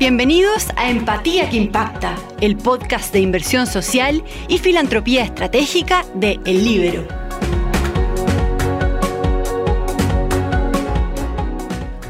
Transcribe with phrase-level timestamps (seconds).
[0.00, 6.64] Bienvenidos a Empatía que Impacta, el podcast de inversión social y filantropía estratégica de El
[6.64, 7.06] Libero.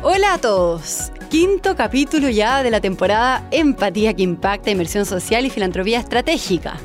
[0.04, 1.10] Hola a todos.
[1.30, 6.76] Quinto capítulo ya de la temporada Empatía que Impacta, inversión social y filantropía estratégica.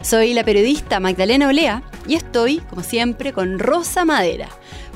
[0.00, 4.48] Soy la periodista Magdalena Olea y estoy, como siempre, con Rosa Madera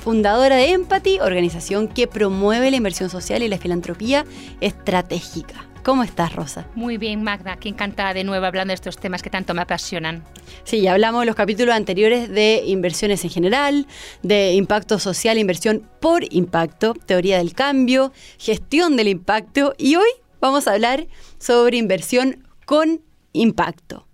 [0.02, 4.26] fundadora de Empathy, organización que promueve la inversión social y la filantropía
[4.60, 5.64] estratégica.
[5.84, 6.66] ¿Cómo estás, Rosa?
[6.74, 10.24] Muy bien, Magda, que encantada de nuevo hablando de estos temas que tanto me apasionan.
[10.64, 13.86] Sí, ya hablamos en los capítulos anteriores de inversiones en general,
[14.24, 20.08] de impacto social, inversión por impacto, teoría del cambio, gestión del impacto y hoy
[20.40, 21.06] vamos a hablar
[21.38, 24.08] sobre inversión con impacto.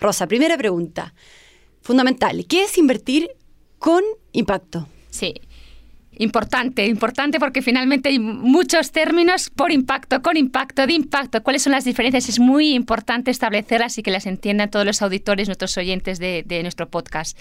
[0.00, 1.14] Rosa, primera pregunta,
[1.80, 3.30] fundamental, ¿qué es invertir
[3.78, 4.02] con
[4.32, 4.86] impacto?
[5.10, 5.34] Sí.
[6.18, 11.42] Importante, importante porque finalmente hay muchos términos por impacto, con impacto, de impacto.
[11.42, 12.28] ¿Cuáles son las diferencias?
[12.28, 16.90] Es muy importante establecerlas y que las entiendan todos los auditores, nuestros oyentes de, nuestro
[16.90, 17.38] podcast.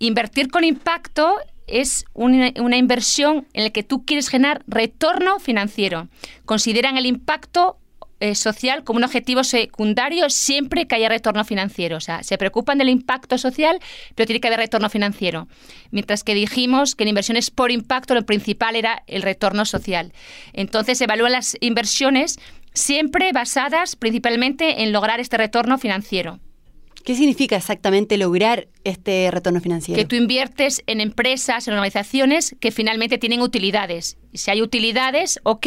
[0.00, 1.36] Invertir con impacto
[1.68, 6.08] es una, una, inversión en la que tú quieres generar retorno financiero.
[6.44, 7.78] Consideran el impacto
[8.20, 11.96] eh, social como un objetivo secundario siempre que haya retorno financiero.
[11.96, 13.80] O sea, se preocupan del impacto social,
[14.14, 15.48] pero tiene que haber retorno financiero.
[15.90, 20.12] Mientras que dijimos que en inversiones por impacto lo principal era el retorno social.
[20.52, 22.38] Entonces, evalúan las inversiones
[22.74, 26.40] siempre basadas principalmente en lograr este retorno financiero.
[27.04, 29.98] ¿Qué significa exactamente lograr este retorno financiero?
[29.98, 34.18] Que tú inviertes en empresas, en organizaciones que finalmente tienen utilidades.
[34.34, 35.66] Si hay utilidades, ok,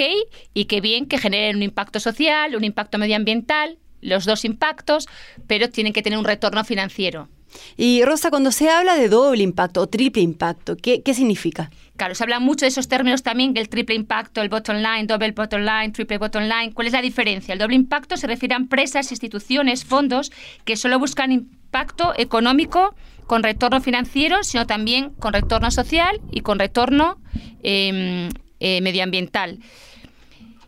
[0.54, 5.08] y qué bien que generen un impacto social, un impacto medioambiental, los dos impactos,
[5.48, 7.30] pero tienen que tener un retorno financiero.
[7.78, 11.70] Y Rosa, cuando se habla de doble impacto o triple impacto, ¿qué, qué significa?
[11.98, 15.32] Claro, se habla mucho de esos términos también, el triple impacto, el bottom line, double
[15.32, 16.74] bottom line, triple bottom line.
[16.74, 17.54] ¿Cuál es la diferencia?
[17.54, 20.32] El doble impacto se refiere a empresas, instituciones, fondos
[20.66, 22.96] que solo buscan impacto económico
[23.28, 27.18] con retorno financiero, sino también con retorno social y con retorno
[27.64, 28.30] em,
[28.60, 29.60] eh, medioambiental.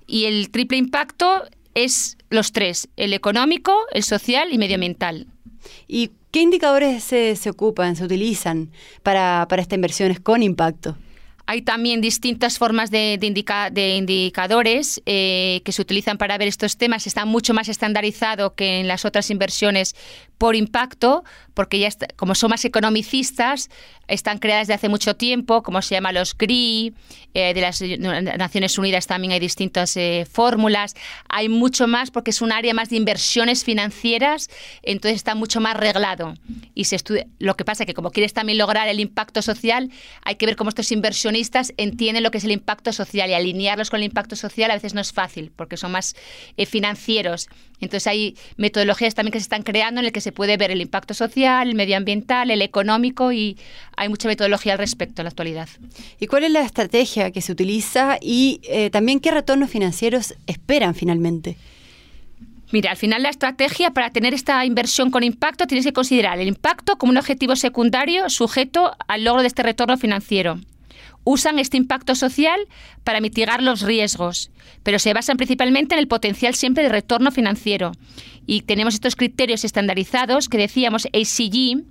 [0.05, 1.43] Y el triple impacto
[1.73, 5.28] es los tres, el económico, el social y medioambiental.
[5.88, 10.97] ¿Y qué indicadores se, se ocupan, se utilizan para, para estas inversiones con impacto?
[11.45, 13.19] Hay también distintas formas de,
[13.97, 17.06] indicadores eh, que se utilizan para ver estos temas.
[17.06, 19.94] Está mucho más estandarizado que en las otras inversiones
[20.43, 21.23] por impacto,
[21.53, 21.87] porque ya
[22.17, 23.69] como son más economicistas,
[24.09, 26.93] están creadas desde hace mucho tiempo, como se llama los GRI,
[27.33, 30.95] eh, de las Naciones Unidas también hay distintas eh, fórmulas.
[31.29, 34.49] Hay mucho más porque es un área más de inversiones financieras,
[34.81, 36.33] entonces está mucho más reglado.
[36.75, 39.91] Y se estudia, lo que pasa es que como quieres también lograr el impacto social,
[40.23, 43.89] hay que ver cómo estos inversionistas entienden lo que es el impacto social y alinearlos
[43.89, 46.15] con el impacto social a veces no es fácil porque son más
[46.57, 47.47] eh, financieros.
[47.79, 50.81] Entonces hay metodologías también que se están creando en el que se puede ver el
[50.81, 53.57] impacto social, el medioambiental, el económico y
[53.95, 55.69] hay mucha metodología al respecto en la actualidad.
[56.19, 60.95] ¿Y cuál es la estrategia que se utiliza y eh, también qué retornos financieros esperan
[60.95, 61.57] finalmente?
[62.72, 66.47] Mira, al final la estrategia para tener esta inversión con impacto tienes que considerar el
[66.47, 70.59] impacto como un objetivo secundario sujeto al logro de este retorno financiero
[71.23, 72.59] usan este impacto social
[73.03, 74.51] para mitigar los riesgos,
[74.84, 77.91] pero se basan principalmente en el potencial siempre de retorno financiero.
[78.45, 81.84] Y tenemos estos criterios estandarizados que decíamos ACG,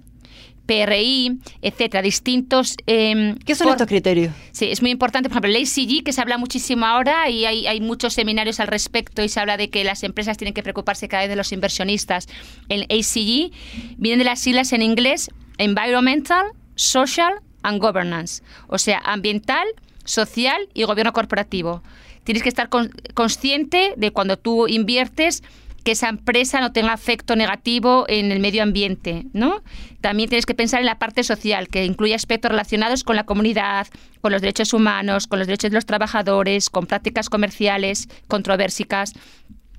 [0.67, 2.77] PRI, etcétera, distintos.
[2.87, 4.33] Em, ¿Qué son estos criterios?
[4.53, 5.29] Sí, es muy importante.
[5.29, 8.69] Por ejemplo, el ACG, que se habla muchísimo ahora y hay, hay, muchos seminarios al
[8.69, 11.53] respecto y se habla de que las empresas tienen que preocuparse cada vez de los
[11.53, 12.29] inversionistas.
[12.69, 13.51] El ACG
[13.97, 19.67] viene de las siglas en inglés Environmental, Social and Governance, o sea, ambiental,
[20.05, 21.83] social y gobierno corporativo.
[22.25, 22.69] Tienes que estar
[23.15, 25.43] consciente de cuando tú inviertes
[25.83, 29.63] que esa empresa no tenga efecto negativo en el medio ambiente, ¿no?
[30.01, 33.89] También tienes que pensar en la parte social, que incluye aspectos relacionados con la comunidad,
[34.21, 39.15] con los derechos humanos, con los derechos de los trabajadores, con prácticas comerciales controversicas.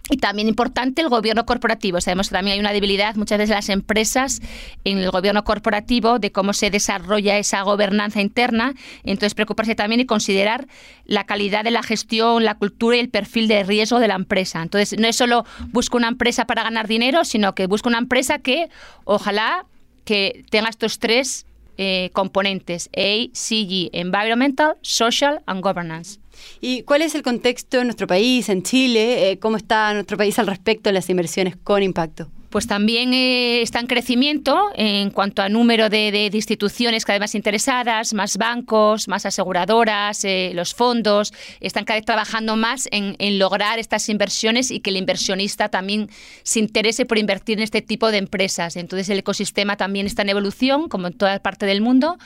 [0.09, 2.01] Y también importante el gobierno corporativo.
[2.01, 4.41] Sabemos que también hay una debilidad muchas veces las empresas
[4.83, 8.73] en el gobierno corporativo de cómo se desarrolla esa gobernanza interna.
[9.03, 10.67] Entonces, preocuparse también y considerar
[11.05, 14.61] la calidad de la gestión, la cultura y el perfil de riesgo de la empresa.
[14.61, 18.39] Entonces, no es solo busco una empresa para ganar dinero, sino que busco una empresa
[18.39, 18.69] que
[19.05, 19.65] ojalá
[20.03, 21.45] que tenga estos tres
[21.77, 26.19] eh, componentes, A, C, G, Environmental, Social and Governance.
[26.61, 29.31] ¿Y cuál es el contexto en nuestro país, en Chile?
[29.31, 32.27] Eh, ¿Cómo está nuestro país al respecto de las inversiones con impacto?
[32.53, 37.33] Pues también eh, está en crecimiento en cuanto a número de, instituciones cada vez más
[37.33, 43.79] interesadas, más bancos, más aseguradoras, eh, los fondos, están cada vez trabajando más en, lograr
[43.79, 46.11] estas inversiones y que el inversionista también
[46.43, 48.75] se interese por invertir en este tipo de empresas.
[48.75, 52.19] Entonces el ecosistema también está en evolución, como en toda parte del mundo,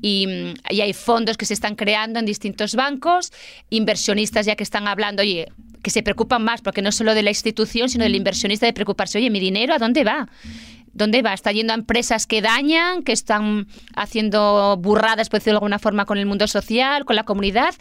[0.00, 3.32] y, y hay fondos que se están creando en distintos bancos,
[3.70, 5.48] inversionistas ya que están hablando, oye,
[5.84, 9.18] que se preocupan más, porque no solo de la institución, sino del inversionista de preocuparse,
[9.18, 10.28] oye, mi dinero, ¿a dónde va?
[10.92, 11.34] ¿Dónde va?
[11.34, 16.06] ¿Está yendo a empresas que dañan, que están haciendo burradas, por decirlo de alguna forma,
[16.06, 17.74] con el mundo social, con la comunidad?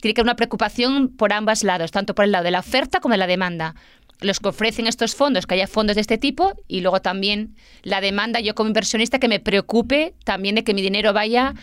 [0.00, 3.00] Tiene que haber una preocupación por ambos lados, tanto por el lado de la oferta
[3.00, 3.74] como de la demanda.
[4.20, 8.00] Los que ofrecen estos fondos, que haya fondos de este tipo, y luego también la
[8.00, 11.54] demanda, yo como inversionista, que me preocupe también de que mi dinero vaya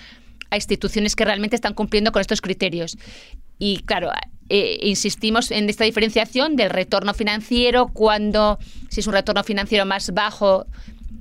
[0.50, 2.98] a instituciones que realmente están cumpliendo con estos criterios.
[3.60, 4.12] Y claro,
[4.50, 8.60] eh, insistimos en esta diferenciación del retorno financiero cuando,
[8.90, 10.66] si es un retorno financiero más bajo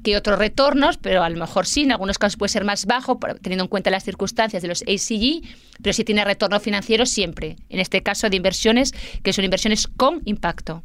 [0.02, 3.18] que otros retornos, pero a lo mejor sí, en algunos casos puede ser más bajo,
[3.42, 5.42] teniendo en cuenta las circunstancias de los ACG,
[5.82, 8.92] pero sí tiene retorno financiero siempre, en este caso de inversiones
[9.24, 10.84] que son inversiones con impacto.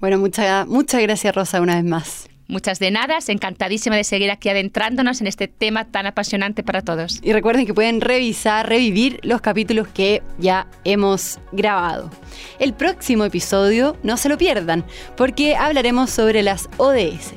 [0.00, 2.28] Bueno, muchas muchas gracias Rosa una vez más.
[2.52, 7.18] Muchas de nada, encantadísima de seguir aquí adentrándonos en este tema tan apasionante para todos.
[7.22, 12.10] Y recuerden que pueden revisar, revivir los capítulos que ya hemos grabado.
[12.58, 14.84] El próximo episodio no se lo pierdan,
[15.16, 17.32] porque hablaremos sobre las ODS.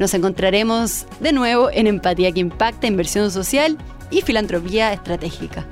[0.00, 3.78] Nos encontraremos de nuevo en Empatía que Impacta, Inversión Social
[4.10, 5.64] y Filantropía Estratégica.